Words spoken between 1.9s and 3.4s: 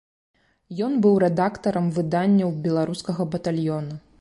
выданняў беларускага